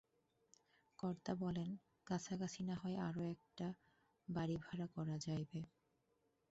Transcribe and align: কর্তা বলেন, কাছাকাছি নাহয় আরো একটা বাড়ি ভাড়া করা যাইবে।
কর্তা 0.99 1.33
বলেন, 1.35 1.69
কাছাকাছি 2.07 2.61
নাহয় 2.63 2.97
আরো 3.07 3.21
একটা 3.35 3.67
বাড়ি 4.27 4.55
ভাড়া 4.57 4.87
করা 4.95 5.15
যাইবে। 5.25 5.61